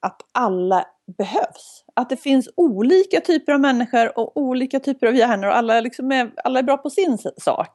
[0.00, 1.84] att alla behövs.
[1.94, 6.12] Att det finns olika typer av människor och olika typer av hjärnor och alla, liksom
[6.12, 7.70] är, alla är bra på sin sak.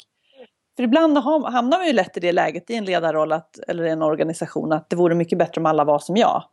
[0.77, 3.89] För ibland hamnar man ju lätt i det läget i en ledarroll att, eller i
[3.89, 6.43] en organisation att det vore mycket bättre om alla var som jag.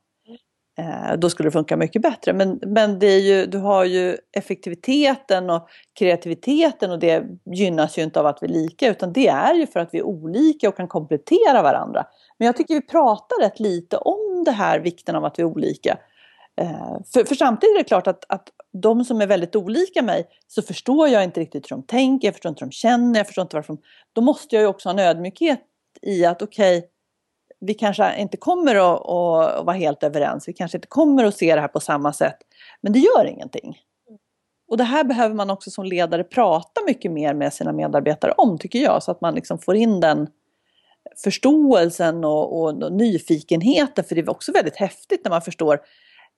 [0.78, 2.32] Eh, då skulle det funka mycket bättre.
[2.32, 8.02] Men, men det är ju, du har ju effektiviteten och kreativiteten och det gynnas ju
[8.02, 10.68] inte av att vi är lika utan det är ju för att vi är olika
[10.68, 12.06] och kan komplettera varandra.
[12.38, 15.46] Men jag tycker vi pratar rätt lite om det här vikten av att vi är
[15.46, 15.98] olika.
[16.60, 18.48] Eh, för, för samtidigt är det klart att, att
[18.82, 22.34] de som är väldigt olika mig så förstår jag inte riktigt hur de tänker, jag
[22.34, 23.82] förstår inte hur de känner, jag förstår inte varför de...
[24.12, 25.60] Då måste jag ju också ha en ödmjukhet
[26.02, 26.88] i att okej,
[27.60, 31.54] vi kanske inte kommer att, att vara helt överens, vi kanske inte kommer att se
[31.54, 32.36] det här på samma sätt.
[32.80, 33.78] Men det gör ingenting.
[34.68, 38.58] Och det här behöver man också som ledare prata mycket mer med sina medarbetare om
[38.58, 40.28] tycker jag, så att man liksom får in den
[41.24, 44.04] förståelsen och, och nyfikenheten.
[44.04, 45.80] För det är också väldigt häftigt när man förstår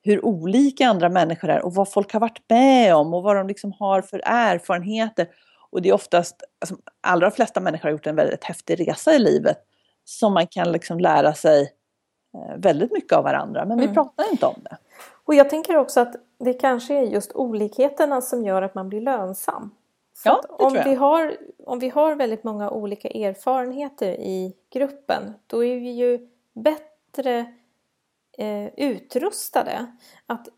[0.02, 3.46] hur olika andra människor är och vad folk har varit med om och vad de
[3.48, 5.28] liksom har för erfarenheter.
[5.70, 9.18] Och det är oftast, alltså, allra flesta människor har gjort en väldigt häftig resa i
[9.18, 9.56] livet
[10.04, 11.62] som man kan liksom lära sig
[12.34, 13.64] eh, väldigt mycket av varandra.
[13.64, 13.94] Men vi Mm.
[13.94, 14.76] pratar inte om det.
[15.24, 19.00] Och jag tänker också att det kanske är just olikheterna som gör att man blir
[19.00, 19.70] lönsam.
[20.22, 20.84] För Ja, det om, tror jag.
[20.90, 26.28] vi har, om vi har väldigt många olika erfarenheter i gruppen då är vi ju
[26.54, 27.46] bättre
[28.38, 29.86] eh, utrustade
[30.26, 30.48] att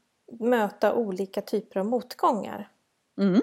[0.40, 2.68] möta olika typer av motgångar.
[3.20, 3.42] Mm.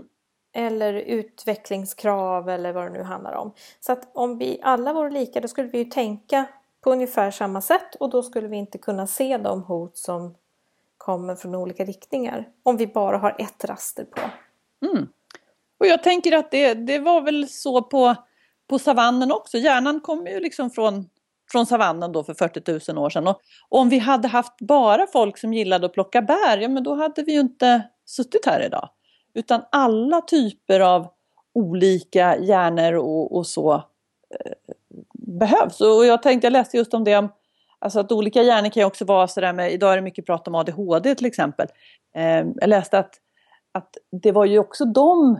[0.53, 3.53] Eller utvecklingskrav eller vad det nu handlar om.
[3.79, 6.45] Så att om vi alla vore lika då skulle vi ju tänka
[6.81, 10.35] på ungefär samma sätt och då skulle vi inte kunna se de hot som
[10.97, 12.49] kommer från olika riktningar.
[12.63, 14.21] Om vi bara har ett raster på.
[14.85, 15.07] Mm.
[15.77, 18.15] Och jag tänker att det, det var väl så på,
[18.67, 19.57] på savannen också.
[19.57, 21.09] Hjärnan kommer ju liksom från,
[21.51, 23.27] från savannen då för 40 000 år sedan.
[23.27, 26.95] Och, om vi hade haft bara folk som gillade att plocka bär, ja men då
[26.95, 28.89] hade vi ju inte suttit här idag.
[29.33, 31.07] Utan alla typer av
[31.53, 34.51] olika hjärnor och, och så eh,
[35.13, 35.81] behövs.
[35.81, 37.29] Och jag tänkte, jag läste just om det om
[37.79, 40.47] Alltså att olika hjärnor kan ju också vara sådär med, idag är det mycket prat
[40.47, 41.67] om ADHD till exempel.
[42.15, 43.15] Eh, jag läste att,
[43.71, 45.39] att det var ju också de,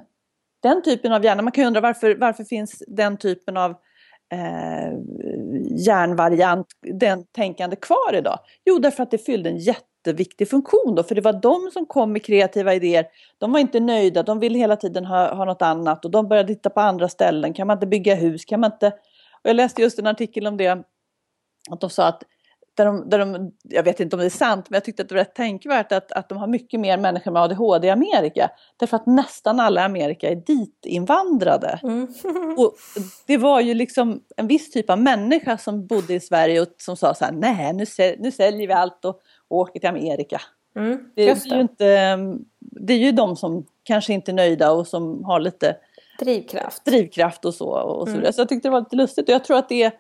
[0.62, 3.76] den typen av hjärna, man kan ju undra varför, varför finns den typen av
[4.34, 4.94] eh,
[5.86, 8.40] järnvariant, den tänkande kvar idag?
[8.66, 12.12] Jo, därför att det fyllde en jätteviktig funktion då, för det var de som kom
[12.12, 13.06] med kreativa idéer.
[13.38, 16.48] De var inte nöjda, de ville hela tiden ha, ha något annat och de började
[16.54, 17.54] titta på andra ställen.
[17.54, 18.46] Kan man inte bygga hus?
[18.46, 18.88] Kan man inte...
[19.44, 20.84] Och jag läste just en artikel om det,
[21.72, 22.24] att de sa att
[22.76, 25.10] där de, där de, jag vet inte om det är sant, men jag tyckte att
[25.10, 28.50] det var rätt tänkvärt att, att de har mycket mer människor med ADHD i Amerika.
[28.78, 31.80] Därför att nästan alla i Amerika är ditinvandrade.
[31.84, 32.08] Mm.
[32.58, 32.76] Och
[33.28, 36.98] det var ju liksom en viss typ av människa som bodde i Sverige och som
[36.98, 40.42] sa så här, nej nu, säl- nu säljer vi allt och, och åker till Amerika.
[40.76, 42.18] Mm, Det, just det, är ju inte,
[42.60, 45.76] det är ju de som kanske inte är nöjda och som har lite
[46.20, 46.86] Drivkraft.
[46.86, 47.68] drivkraft och så.
[47.70, 48.34] Och så, Mm.
[48.34, 49.92] så jag tyckte det var lite lustigt och jag tror att det är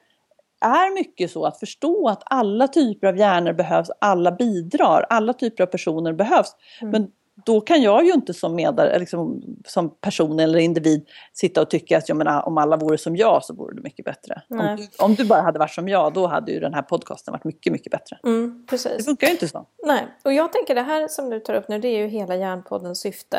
[0.95, 5.67] mycket så att förstå att alla typer av hjärnor behövs, alla bidrar, alla typer av
[5.67, 6.55] personer behövs.
[6.81, 6.91] Mm.
[6.91, 7.11] Men
[7.45, 11.97] då kan jag ju inte som, medar, liksom, som person eller individ sitta och tycka
[11.97, 14.41] att jag menar, om alla vore som jag så vore det mycket bättre.
[14.49, 17.31] Om du, om du bara hade varit som jag då hade ju den här podcasten
[17.31, 18.19] varit mycket, mycket bättre.
[18.23, 19.05] Mm, Det precis.
[19.05, 19.65] funkar ju inte så.
[19.85, 22.35] Nej, och jag tänker det här som du tar upp nu det är ju hela
[22.35, 23.37] Hjärnpoddens syfte.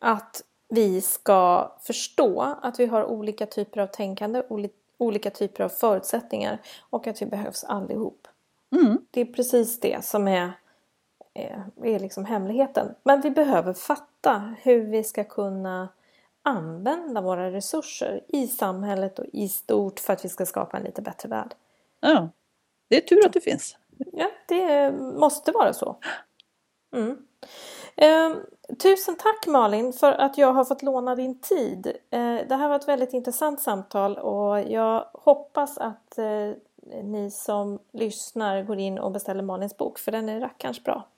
[0.00, 4.42] Att vi ska förstå att vi har olika typer av tänkande,
[5.00, 6.58] olika typer av förutsättningar
[6.90, 8.28] och att vi behövs allihop.
[8.72, 8.98] Mm.
[9.10, 10.52] Det är precis det som är,
[11.34, 12.94] är, är liksom hemligheten.
[13.02, 15.88] Men vi behöver fatta hur vi ska kunna
[16.42, 21.02] använda våra resurser i samhället och i stort för att vi ska skapa en lite
[21.02, 21.54] bättre värld.
[22.00, 22.28] Ja.
[22.88, 23.76] Det är tur att det finns.
[24.12, 25.96] Ja, det måste vara så.
[26.92, 27.16] Mm.
[28.82, 31.86] Tusen tack Malin för att jag har fått låna din tid.
[31.86, 36.50] Eh, det här var ett väldigt intressant samtal och jag hoppas att eh,
[37.02, 41.08] ni som lyssnar går in och beställer Malins bok för den är rackarns bra.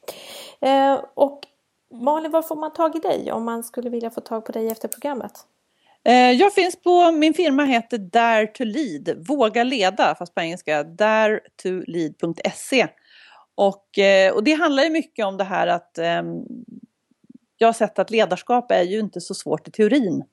[0.61, 1.47] Eh, och
[1.95, 4.69] Malin, var får man tag i dig om man skulle vilja få tag på dig
[4.69, 5.33] efter programmet?
[6.39, 12.87] Jag finns på, min firma heter Dare to Lead, Våga leda, fast på engelska, daretolead.se.
[13.55, 13.87] Och,
[14.35, 16.45] och det handlar ju mycket om det här att ehm,
[17.63, 20.25] jag har sett att ledarskap är ju inte så svårt i teorin.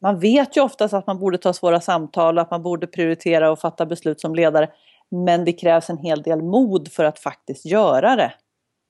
[0.00, 3.50] Man vet ju oftast att man borde ta svåra samtal och att man borde prioritera
[3.50, 4.70] och fatta beslut som ledare.
[5.10, 8.32] Men det krävs en hel del mod för att faktiskt göra det.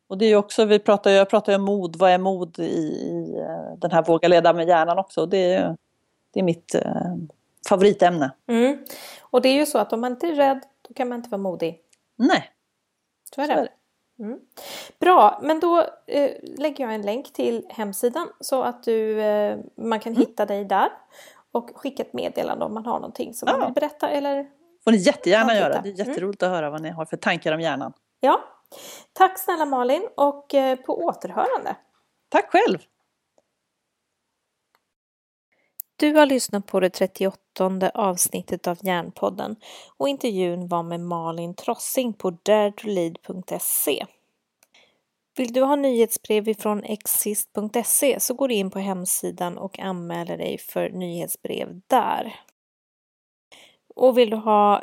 [0.09, 2.63] Och det är också, vi pratar, jag pratar ju om mod, vad är mod i,
[2.63, 5.27] i eh, den här Våga leda med hjärnan också.
[5.27, 5.77] Det är,
[6.33, 7.15] det är mitt eh,
[7.69, 8.31] favoritämne.
[8.49, 8.85] Mm.
[9.21, 11.31] Och det är ju så att om man inte är rädd, då kan man inte
[11.31, 11.81] vara modig.
[12.17, 12.51] Nej.
[13.35, 13.55] Så är det.
[13.55, 13.78] Så är det.
[14.19, 14.39] Mm.
[15.01, 20.01] Bra, men då eh, lägger jag en länk till hemsidan så att du, eh, man
[20.01, 20.21] kan mm.
[20.21, 20.89] hitta dig där
[21.53, 23.57] och skicka ett meddelande om man har någonting som ja.
[23.57, 24.47] man vill berätta eller
[24.85, 25.69] får ni jättegärna göra.
[25.69, 26.07] Det är mm.
[26.09, 26.53] jätteroligt mm.
[26.53, 27.93] att höra vad ni har för tankar om hjärnan.
[28.21, 28.41] Ja.
[29.13, 31.77] Tack snälla Malin och eh, på återhörande.
[32.29, 32.79] Tack själv.
[36.01, 39.57] Du har lyssnat på det 38 avsnittet av Hjärnpodden
[39.97, 44.07] och intervjun var med Malin Trossing på daretolead.se.
[45.37, 50.59] Vill du ha nyhetsbrev ifrån exist.se så går du in på hemsidan och anmäler dig
[50.59, 52.35] för nyhetsbrev där.
[53.95, 54.83] Och vill du ha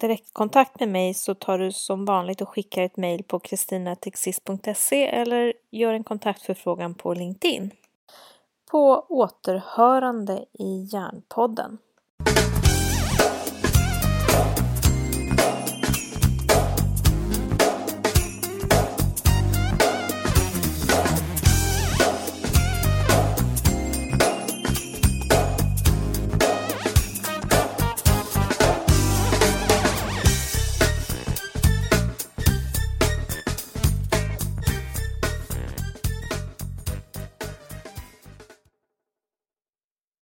[0.00, 5.52] direktkontakt med mig så tar du som vanligt och skickar ett mejl på kristinatexist.se eller
[5.70, 7.70] gör en kontaktförfrågan på LinkedIn.
[8.70, 11.78] På återhörande i Järnpodden.